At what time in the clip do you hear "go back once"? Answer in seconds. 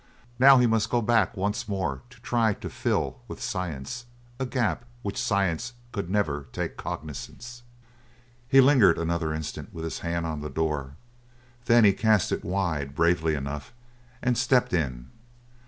0.89-1.67